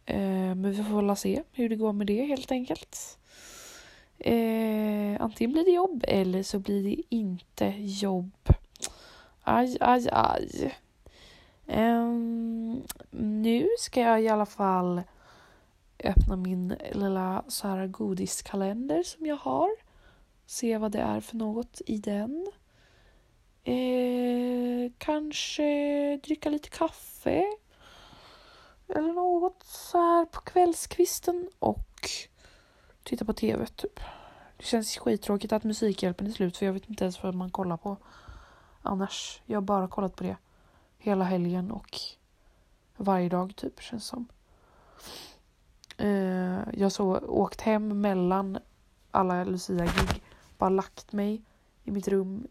Eh, 0.06 0.56
men 0.56 0.72
vi 0.72 0.84
får 0.84 1.02
väl 1.02 1.16
se 1.16 1.44
hur 1.52 1.70
det 1.70 1.76
går 1.76 1.94
med 1.94 2.08
det 2.08 2.26
helt 2.26 2.52
enkelt. 2.52 3.18
Eh, 4.18 5.22
antingen 5.22 5.52
blir 5.52 5.66
det 5.66 5.72
jobb 5.72 6.04
eller 6.08 6.44
så 6.44 6.60
blir 6.60 6.84
det 6.84 7.02
inte 7.10 7.74
jobb. 7.78 8.32
Aj, 9.42 9.78
aj, 9.80 10.10
aj. 10.12 10.76
Ehm, 11.68 12.82
nu 13.12 13.68
ska 13.80 14.02
jag 14.02 14.22
i 14.22 14.30
alla 14.30 14.46
fall 14.46 15.02
öppna 16.06 16.36
min 16.36 16.76
lilla 16.92 17.44
så 17.48 17.68
här 17.68 17.88
godiskalender 17.88 19.04
som 19.04 19.26
jag 19.26 19.36
har. 19.36 19.70
Se 20.46 20.78
vad 20.78 20.92
det 20.92 21.00
är 21.00 21.22
för 21.22 21.36
något 21.36 21.82
i 21.86 21.98
den. 21.98 22.48
Eh, 23.64 24.92
kanske 24.98 25.64
dricka 26.24 26.50
lite 26.50 26.70
kaffe. 26.70 27.44
Eller 28.88 29.14
något 29.14 29.64
så 29.64 29.98
här 29.98 30.26
på 30.26 30.42
kvällskvisten 30.42 31.50
och 31.60 32.10
titta 33.04 33.26
på 33.26 33.34
tv 33.34 33.66
typ. 33.66 34.00
Det 34.58 34.66
känns 34.66 34.98
skittråkigt 34.98 35.54
att 35.54 35.64
Musikhjälpen 35.64 36.28
är 36.28 36.32
slut 36.32 36.58
för 36.58 36.66
jag 36.66 36.74
vet 36.74 36.90
inte 36.90 37.04
ens 37.04 37.24
vad 37.24 37.36
man 37.36 37.50
kollar 37.50 37.78
på 37.78 37.98
annars. 38.82 39.42
Jag 39.46 39.58
har 39.58 39.62
bara 39.62 39.88
kollat 39.88 40.16
på 40.16 40.24
det 40.24 40.38
hela 40.98 41.24
helgen 41.24 41.72
och 41.72 42.00
varje 42.98 43.30
dag 43.30 43.56
typ 43.56 43.82
känns 43.82 44.06
som. 44.06 44.28
Eh, 45.98 46.60
jag 46.74 46.92
så 46.92 47.20
åkt 47.20 47.62
hem 47.62 48.02
mellan 48.02 48.58
alla 49.12 49.44
Lucia-gig, 49.44 50.24
bara 50.58 50.70
lagt 50.70 51.14
mig 51.14 51.42
i 51.84 51.92
mitt 51.92 52.08
rum, 52.08 52.48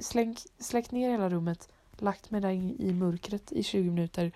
Släng, 0.00 0.36
släckt 0.58 0.90
ner 0.90 1.10
hela 1.10 1.28
rummet, 1.28 1.68
lagt 1.92 2.30
mig 2.30 2.40
där 2.40 2.50
i 2.80 2.92
mörkret 2.92 3.52
i 3.52 3.62
20 3.62 3.90
minuter, 3.90 4.32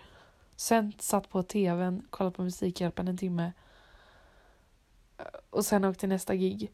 sen 0.57 0.93
satt 0.99 1.29
på 1.29 1.43
tvn, 1.43 2.07
kollat 2.11 2.35
på 2.35 2.43
Musikhjälpen 2.43 3.09
en 3.09 3.19
timme 3.19 3.53
eh, 5.19 5.25
och 5.51 5.65
sen 5.65 5.85
åkte 5.85 6.01
till 6.01 6.09
nästa 6.09 6.35
gig. 6.35 6.73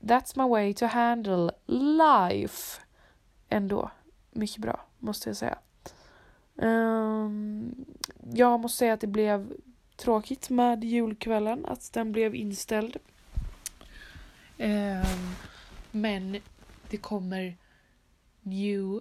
That's 0.00 0.38
my 0.42 0.48
way 0.48 0.74
to 0.74 0.86
handle 0.86 1.50
life. 1.66 2.80
Ändå 3.48 3.90
mycket 4.30 4.58
bra, 4.58 4.86
måste 4.98 5.28
jag 5.28 5.36
säga. 5.36 5.58
Ehm, 6.60 7.84
jag 8.32 8.60
måste 8.60 8.78
säga 8.78 8.92
att 8.92 9.00
det 9.00 9.06
blev 9.06 9.52
tråkigt 9.96 10.50
med 10.50 10.84
julkvällen, 10.84 11.66
att 11.66 11.92
den 11.92 12.12
blev 12.12 12.34
inställd. 12.34 12.96
Ehm, 14.58 15.34
men 15.90 16.40
det 16.90 16.96
kommer 16.96 17.56
new 18.40 19.00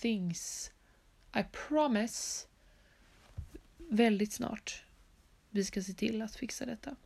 things. 0.00 0.72
I 1.36 1.42
promise. 1.68 2.46
Väldigt 3.76 4.32
snart. 4.32 4.84
Vi 5.50 5.64
ska 5.64 5.82
se 5.82 5.92
till 5.92 6.22
att 6.22 6.36
fixa 6.36 6.66
detta. 6.66 6.96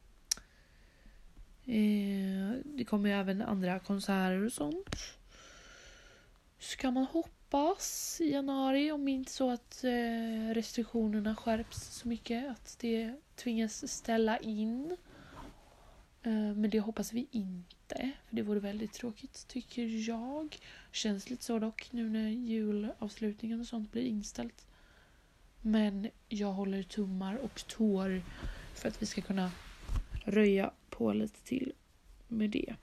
Ehm, 1.67 2.63
det 2.65 2.85
kommer 2.85 3.09
ju 3.09 3.15
även 3.15 3.43
andra 3.43 3.79
konserter 3.79 4.45
och 4.45 4.53
sånt. 4.53 4.97
Ska 6.59 6.91
man 6.91 7.05
hoppa 7.05 7.36
hoppas 7.51 8.21
i 8.21 8.31
januari 8.31 8.91
om 8.91 9.09
inte 9.09 9.33
så 9.33 9.51
att 9.51 9.85
eh, 9.85 10.55
restriktionerna 10.55 11.37
skärps 11.37 11.77
så 11.77 12.09
mycket 12.09 12.51
att 12.51 12.77
det 12.81 13.15
tvingas 13.37 13.93
ställa 13.93 14.39
in. 14.39 14.97
Eh, 16.23 16.33
men 16.33 16.71
det 16.71 16.81
hoppas 16.81 17.13
vi 17.13 17.27
inte, 17.31 18.13
för 18.29 18.37
det 18.37 18.43
vore 18.43 18.61
väldigt 18.61 18.93
tråkigt 18.93 19.49
tycker 19.49 20.09
jag. 20.09 20.59
Känns 20.93 21.31
lite 21.31 21.45
så 21.45 21.59
dock 21.59 21.93
nu 21.93 22.09
när 22.11 22.29
julavslutningen 22.29 23.61
och 23.61 23.67
sånt 23.67 23.93
blir 23.93 24.07
inställt. 24.07 24.67
Men 25.61 26.09
jag 26.29 26.53
håller 26.53 26.83
tummar 26.83 27.37
och 27.37 27.67
tår 27.67 28.23
för 28.75 28.89
att 28.89 29.03
vi 29.03 29.07
ska 29.07 29.21
kunna 29.21 29.51
röja 30.25 30.71
på 30.91 31.13
lite 31.13 31.41
till 31.45 31.73
med 32.29 32.51
det. 32.51 32.75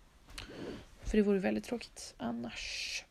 För 1.02 1.18
det 1.18 1.24
vore 1.24 1.40
väldigt 1.40 1.64
tråkigt 1.64 2.14
annars. 2.18 3.04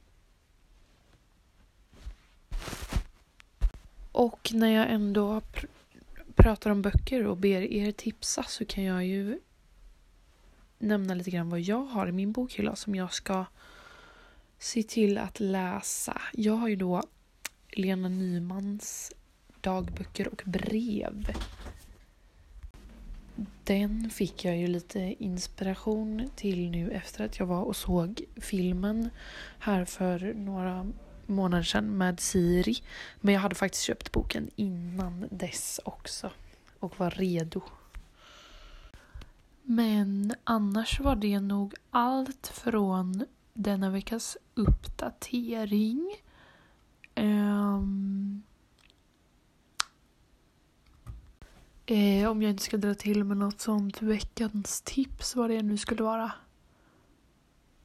Och 4.12 4.51
när 4.55 4.68
jag 4.68 4.90
ändå 4.90 5.40
pr 5.40 5.66
pratar 6.37 6.70
om 6.70 6.83
böcker 6.83 7.27
och 7.27 7.37
ber 7.37 7.62
er 7.62 7.92
tipsa 7.92 8.42
så 8.42 8.64
kan 8.64 8.85
jag 8.85 9.07
ju 9.07 9.40
nämna 10.79 11.14
lite 11.14 11.31
grann 11.31 11.51
vad 11.51 11.61
jag 11.61 11.85
har 11.85 12.07
i 12.07 12.12
min 12.12 12.33
bokhylla 12.33 12.77
som 12.77 12.94
jag 12.94 13.12
ska 13.12 13.44
se 14.59 14.83
till 14.83 15.18
att 15.18 15.40
läsa. 15.40 16.20
Jag 16.33 16.53
har 16.53 16.68
ju 16.68 16.77
då 16.77 17.03
Lena 17.68 18.09
Nymans 18.09 19.12
dagböcker 19.61 20.29
och 20.29 20.42
brev. 20.46 21.33
Den 23.64 24.11
fick 24.11 24.44
jag 24.44 24.57
ju 24.57 24.66
lite 24.66 25.14
inspiration 25.18 26.31
till 26.37 26.70
nu 26.70 26.90
efter 26.90 27.25
att 27.25 27.38
jag 27.38 27.46
var 27.46 27.62
och 27.62 27.77
såg 27.77 28.25
filmen 28.37 29.11
här 29.59 29.85
för 29.85 30.35
några 30.35 30.92
månader 31.27 31.63
sedan 31.65 31.99
med 31.99 32.21
Siri. 32.21 32.77
Men 33.21 33.35
jag 33.35 33.41
hade 33.41 33.55
faktiskt 33.55 33.85
köpt 33.85 34.13
boken 34.13 34.51
innan 34.57 35.29
dess 35.31 35.81
också 35.85 36.31
och 36.79 37.01
var 37.01 37.11
redo. 37.11 37.63
Men 39.63 40.35
annars 40.45 41.01
var 41.01 41.17
det 41.17 41.41
nog 41.41 41.75
allt 41.91 42.47
från 42.47 43.25
denna 43.55 43.91
veckas 43.91 44.37
uppdatering. 44.55 46.17
Um, 47.17 48.43
eh, 51.87 52.31
om 52.31 52.43
jag 52.43 52.51
inte 52.51 52.63
ska 52.63 52.77
dra 52.77 52.95
till 52.95 53.25
med 53.25 53.37
något 53.37 53.61
sånt 53.61 54.03
veckans 54.03 54.81
tips 54.81 55.37
vad 55.37 55.51
det 55.51 55.63
nu 55.63 55.77
skulle 55.77 56.03
vara. 56.03 56.33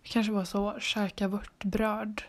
Det 0.04 0.10
kanske 0.10 0.34
var 0.34 0.46
så 0.46 0.80
käka 0.80 1.28
vörtbröd 1.28 2.22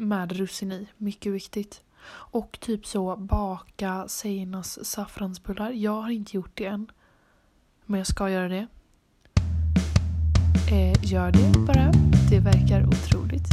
med 0.00 0.32
russin 0.32 0.72
i, 0.72 0.88
mycket 0.96 1.32
viktigt. 1.32 1.82
Och 2.08 2.58
typ 2.60 2.86
så 2.86 3.16
baka 3.16 4.08
Seinas 4.08 4.84
saffransbullar. 4.84 5.70
Jag 5.70 6.02
har 6.02 6.10
inte 6.10 6.36
gjort 6.36 6.50
det 6.54 6.66
än. 6.66 6.90
Men 7.86 7.98
jag 7.98 8.06
ska 8.06 8.30
göra 8.30 8.48
det. 8.48 8.66
Eh, 10.70 11.12
gör 11.12 11.32
det 11.32 11.58
bara. 11.66 11.92
Det 12.30 12.40
verkar 12.40 12.86
otroligt 12.86 13.48